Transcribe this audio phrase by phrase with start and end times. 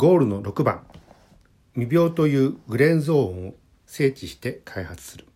[0.00, 0.80] ゴールの6番
[1.74, 5.26] 未病というグレーンゾーンを整地して開発する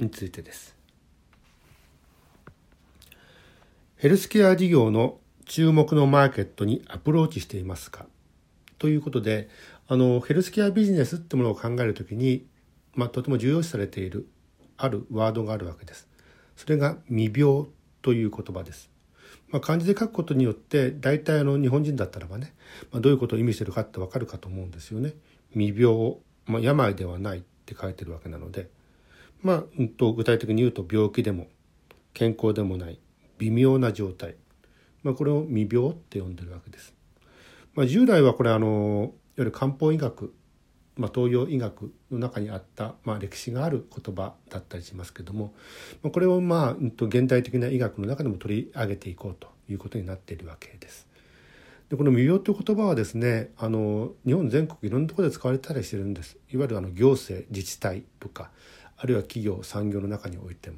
[0.00, 0.74] についてです
[3.98, 8.06] ヘルスケア事業の注目のマーケットにアプローチしていますか？
[8.80, 9.48] ということで
[9.86, 12.44] あのヘルスケアビジネスってものを考えるときに、
[12.96, 14.26] まあ、とても重要視されている
[14.76, 16.08] あるワードがあるわけです。
[16.56, 17.66] それが未病
[18.02, 18.90] という言葉です。
[19.50, 22.54] まあ、漢字で書くことによって大体あの日本人だったらばね、
[22.92, 25.14] まあ、どういうことを意味してるかってわかるかと思うんですよね。
[25.52, 26.16] 未病、
[26.46, 28.68] まあ、病ではないって書いてるわけなので、
[29.42, 31.48] まあ、うん、と具体的に言うと病気でも
[32.14, 33.00] 健康でもない
[33.38, 34.36] 微妙な状態、
[35.02, 36.94] まあ、これを未病って呼んでるわけです。
[37.74, 40.34] まあ、従来はこれあのいわゆる漢方医学
[41.00, 45.54] まあ、東洋医学の中にあった、まあ、歴史がある言葉だったりしますけども
[46.02, 51.08] まこれをまあ現代的な医学の中でも取り上げていこうということになっているわけです。
[51.88, 58.50] でこの未病という言葉はですねあの日本全国いろんなところで使われたりしてるんですいわゆるあの行政自治体とか
[58.96, 60.76] あるいは企業産業の中においても。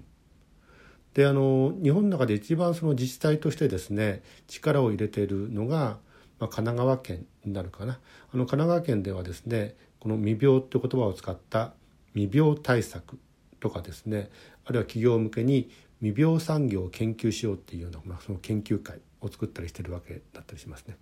[1.15, 5.99] であの日本の中で一番その自治体としてですね力を入れているのが、
[6.39, 7.99] まあ、神奈川県になるかな
[8.33, 11.75] あの神奈川県ではですねこの未病って言葉を使った
[12.17, 13.21] 未病対策
[13.61, 14.31] とかですね
[14.65, 20.97] あるいは企業向けに未病産業を研究しようっていうような、まあ、その研究会を作ったりしてるわけだったりしますね。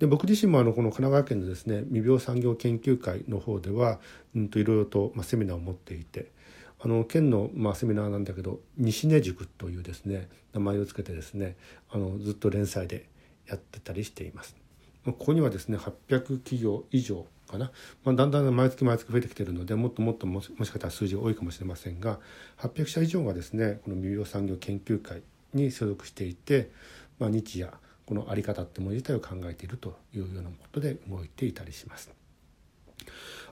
[0.00, 4.00] で僕自身もあのこの神奈川県のですね未病産業研究会の方では、
[4.36, 6.30] うん、といろいろと、まあ、セミナーを持っていて
[6.78, 11.56] あの県の、まあ、セミナーなんだけど西根塾というですね名前を付けてですね
[11.90, 13.08] あのずっと連載で
[13.46, 14.60] やってたりしています。
[15.06, 17.70] ここにはですね800企業以上かな、
[18.04, 22.18] まあ、だんだん毎月毎月増えてきてるのでもっともっともしもしかしたら数字が多いかもしれませんが
[22.58, 26.70] 800社以上がですねこの未病産業研究会に所属していて、
[27.18, 27.72] まあ、日夜
[28.06, 32.10] この在り方ってもの自体を考えているというようなことで動いていたりします。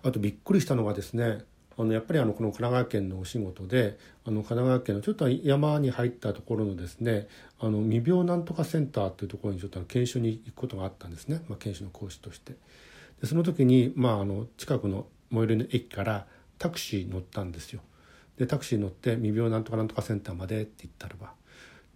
[0.03, 1.45] あとびっくりしたのがですね
[1.77, 7.29] あのやっぱりあのこの神奈川県のお仕事であの神奈川県のちょっと山に入ったところのですね
[7.61, 12.55] あの未病なんとかセンターというところにちょっと研修に行くことがあったんですね、まあ、研修の講師として。
[13.21, 16.27] でその時に、まあ、あの近くの最寄りの駅から
[16.59, 17.81] タクシー乗ったんですよ。
[18.37, 21.33] でタクシー乗って未病なんとかなんとかセンターまでって言ったらば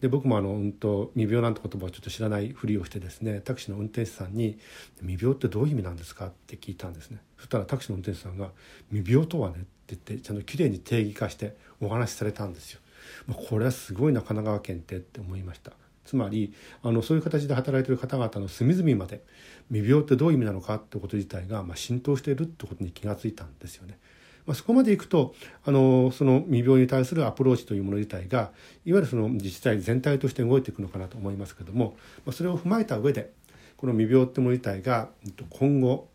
[0.01, 4.59] で僕もあの、うんと、未病なんて言葉をちょっと知らないふりをしてですねタクシーの運転手さんに
[5.01, 8.51] 「未病ってどういう意味なんですか?」って聞いたんですねそしたらタクシーの運転手さんが
[8.91, 12.81] 「未病とはね」って言ってちゃんときれいに定義化してお話しされたんですよ。
[13.27, 15.73] まこれはすごいな神奈川県ってって思いました。
[16.13, 16.53] つまり
[16.83, 19.23] あのそういう形で働いてる方々の隅々まで
[19.71, 20.75] 未病ってどういう意味なのか？
[20.75, 23.97] ってこと自体が、まあ、浸透しているってことに気がついたんですよね。
[24.45, 25.35] まあ、そこまでいくと
[25.65, 28.51] あのその未病に対するアプローチというもの自体が
[28.85, 31.97] いわゆるその自治体全体として動いていくのかなと思いますけども、
[32.27, 33.33] まあ、それを踏まえた上で
[33.79, 35.09] この未病ってもの自体が
[35.49, 36.09] 今後、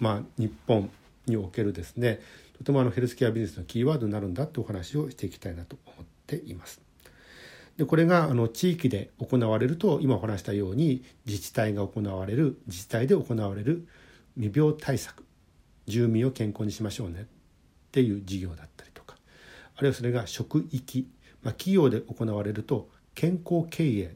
[0.00, 0.88] まあ、日本
[1.26, 2.20] におけるですね
[2.56, 6.85] とてもあのヘルスケアビジネスのキーワードになるんだってお話をしていきたいなと思っています。
[7.76, 13.86] でこれがあの地域で行われると今お話したように自治体が行われる自治体で行われる
[14.36, 15.24] 未病対策
[15.86, 17.26] 住民を健康にしましょうねっ
[17.92, 19.16] ていう事業だったりとか
[19.76, 21.08] あるいはそれが職域、
[21.42, 24.08] まあ、企業で行われると健康経営っ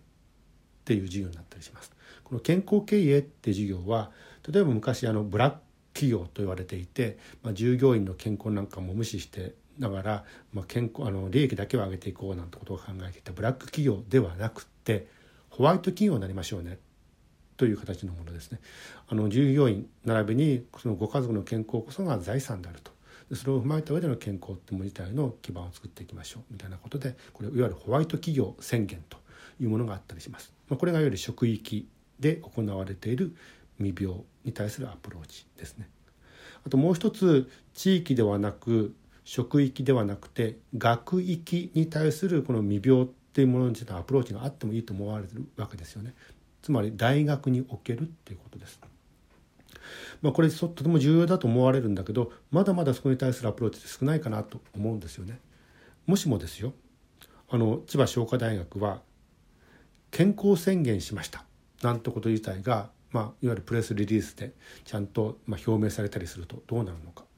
[0.85, 1.91] ていう事業になったりします。
[2.25, 4.11] この健康経営って事業は
[4.49, 5.59] 例えば昔あのブラック
[5.93, 15.07] 企業と言われていて、まあ、従業員の健康なんかも無視してながら、まあ、健康あの利益だけを上げていこうなんてことを考えていたブラック企業ではなくて
[15.49, 16.79] ホワイト企業になりましょうね
[17.57, 18.61] という形のものですね。
[19.09, 22.91] あの従業員並びにそのご家族の健康こそが財産であると。
[23.35, 29.19] それを踏まえた上での健康ってもの自体の基盤を作っていきましょうみたいなことでこれいわゆるホワイト企業宣言と
[29.61, 30.53] いうものがあったりします。
[30.69, 31.87] まあ、これがいわゆる職域
[32.19, 33.37] で行われている
[33.79, 35.89] 未病に対するアプローチですね。
[36.67, 38.95] あともう一つ地域ではなく
[39.31, 46.15] 職域ではなくて学域に対するこの未病っていうものについてのアプローチがあってもいいと思われるわけですよね。
[46.63, 48.81] つまり大学におけるっていうことです。
[50.21, 55.39] まあ、これとても重要だと思われるんだけどまだまだそこに対するアプローチって少ないかなと思うんですよね。
[56.07, 56.73] もしもですよ
[57.51, 59.01] あの千葉商科大学は
[60.11, 61.45] 健康宣言しました
[61.83, 64.55] なんてこと自体が、まあ、いわゆるプレスリリースで
[64.85, 67.30] ちゃんとまあ表明されたりするとどうなるのか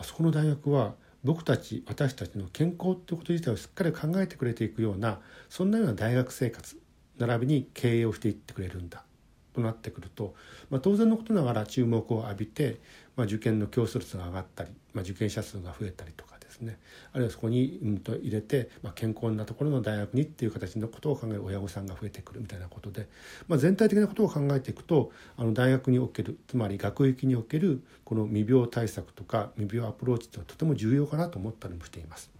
[0.00, 5.20] あそこの大学は僕たち私たちの健康ってこと自体をしっかり考えてくれていくような
[5.50, 6.78] そんなような大学生活
[7.18, 9.04] 並びに経営をしていってくれるんだ。
[9.52, 10.34] となってくると、
[10.70, 12.78] まあ、当然のことながら注目を浴びて、
[13.16, 16.78] まあ、受験の競争率が上がったり、まあ、受験者数が増えたりとかですね
[17.12, 23.08] あるいはそこに、うん、と入れて、まあ、健康なところの大学にっていう形のことを考える親御さんが増えてくるみたいなことで、
[23.48, 32.30] まあ、全体的なことを考えていくとあの大学におけるつまり学域におけるこの未病対策とか未病アプローチってとても重要かなと思ったりもしています。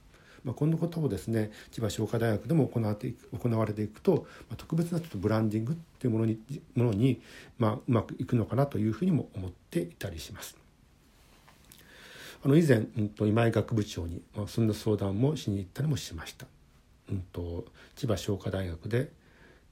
[0.42, 6.40] まあ、こんなことをですね千葉商科大学でも行われて行われていくと、まあ、特別なちょっとブランディングっていうものに
[6.74, 7.20] ものに、
[7.58, 10.59] まあ、うまくいくのかなというふうにも思っていたりします。
[12.42, 16.46] あの以前、うん、と今井学部長に、まあ、そんな相談もしに行ったりもしました。
[17.10, 17.66] うんと、
[17.96, 19.12] 千葉商科大学で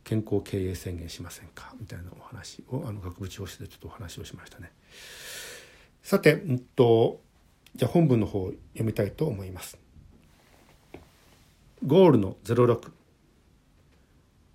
[0.05, 1.75] 健康経営宣言しませんか？
[1.81, 4.71] みたいなお話をあの学部長室でちょっとお話をしましたね。
[6.03, 7.21] さて、うんと、
[7.75, 9.79] じゃあ本文の方を読みたいと思います。
[11.87, 12.91] ゴールの06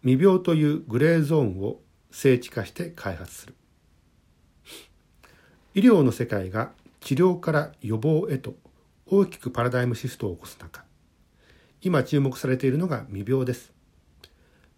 [0.02, 1.80] 未病というグレーゾーンを
[2.12, 3.56] 精緻化して開発する
[5.74, 6.74] 医療の世界が
[7.04, 8.56] 治療から予防へと
[9.06, 10.84] 大きくパラダイムシフトを起こす中
[11.82, 13.72] 今注目されているのが未病です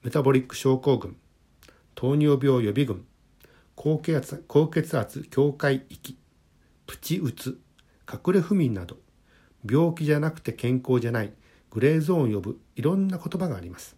[0.04, 1.16] メタボリック症候群
[1.94, 3.06] 糖尿病予備群
[3.75, 6.18] 高血圧高血圧境界域
[6.88, 7.60] プチうつ
[8.12, 8.98] 隠れ不眠など
[9.68, 11.33] 病気じゃなくて健康じゃない
[11.72, 13.98] グレーゾーンを呼ぶいろんな言葉があります。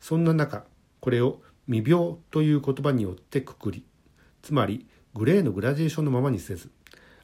[0.00, 0.64] そんな中、
[1.00, 3.84] これを未病という言葉によってくくり、
[4.40, 6.70] つまりグレーのグラデーションのままにせず、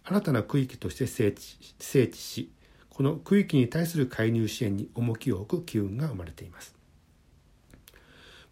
[0.09, 2.51] 新たな区域として整地整地し、
[2.89, 6.75] この区域に対する介入支援に重きを置く機運が生まれています。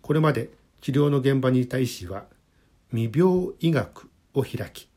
[0.03, 0.50] これまで
[0.82, 2.26] 治療の現場にいた医師は、
[2.93, 4.88] 未病医学を開き、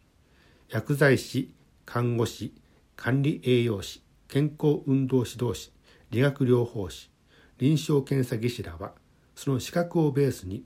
[0.67, 1.53] 薬剤師、
[1.85, 2.53] 看護師、
[2.97, 5.71] 管理栄養士、健康運動指導士、
[6.11, 7.09] 理学療法士
[7.59, 8.93] 臨床検査技師らは
[9.35, 10.65] その資格をベースに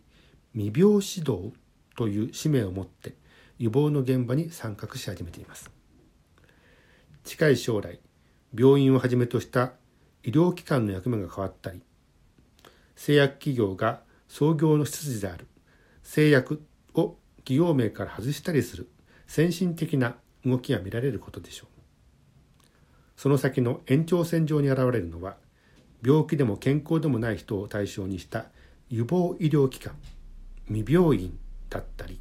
[0.56, 1.54] 未病指導
[1.96, 3.16] という使命を持って
[3.60, 5.69] 予防の現場に参画し始めています
[7.24, 8.00] 近い将来
[8.54, 9.74] 病院をはじめとした
[10.24, 11.81] 医療機関の役目が変わったり
[12.96, 15.48] 製薬企業が創業の出自である
[16.04, 18.90] 製薬を企業名から外したりする
[19.28, 20.16] 先進的な
[20.46, 21.74] 動きが見られることでしょう。
[23.16, 25.38] その先の延長線上に現れるのは
[26.06, 28.46] 病気でも健康でもない人を対象にした
[28.90, 29.96] 予防医療機関
[30.68, 31.38] 未病院
[31.70, 32.20] だったり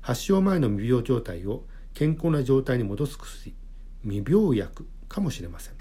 [0.00, 3.54] 発症前の未病状態を健康な状態に戻す薬
[4.02, 5.74] 未病薬かもしれません。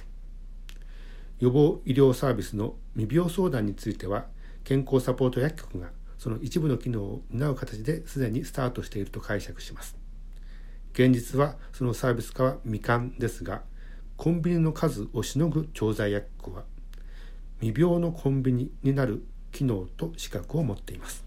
[1.39, 4.25] 予防医療サービスの未病相談については
[4.63, 9.95] 健康サポート薬局がその一部の機能を担う形ですでにスタートしていると解釈します。
[10.93, 13.61] 現実はそのサービス化は未完ですが
[14.17, 16.63] コンビニの数をしのぐ調剤薬局は
[17.61, 21.23] 未病のコンビニになる機能と資格を持っています。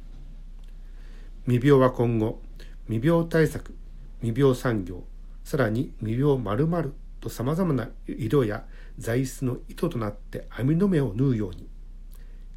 [1.46, 2.42] 未病は今後
[2.88, 3.74] 未病対策
[4.20, 5.04] 未病産業
[5.44, 8.64] さらに未病〇〇とさまざまな色や
[8.98, 11.68] 材質の糸となって網の目を縫うように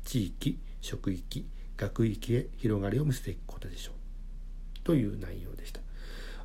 [0.04, 1.48] 地域職域
[1.78, 3.96] 学域へ広がりを見せていくことでしょう
[4.84, 5.82] という内容でした。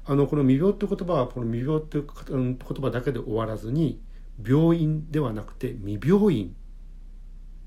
[0.06, 4.00] あのこの未病って言葉はこの未病っていう言葉だけで終わらずに
[4.44, 6.56] 病院ではなくて未病院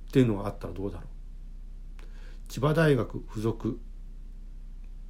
[0.10, 1.08] っていうのがあったらどうだろう
[2.50, 3.80] 千葉大学附属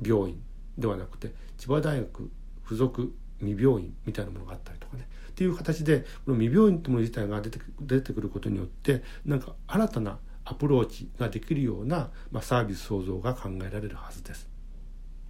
[0.01, 0.41] 病院
[0.77, 2.29] ではなくて千葉大学
[2.65, 3.13] 附属
[3.43, 14.47] 未病院みたいなものがあったりとかねっていう形でこの未病院ってもの自体が出て出てくることによってなんか新たなアプローチができるような、まあ、サービス創造が考えられるはずです。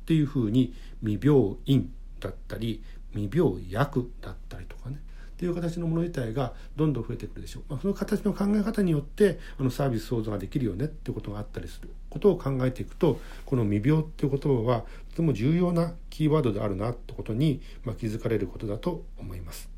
[0.04, 2.84] っていうふうに未病院だったり
[3.14, 5.00] 未病薬だったりとかね
[5.34, 19.73] っていう形のもの自体がどんどん増えてくるでしょう、まあ、その形の考え方によってあのサービス創造ができるよねっていうことがあったりすることを考えていくとこの未病っていう言葉はとても重要なキーワードであるなってことに、まあ、気づかれることだと思います。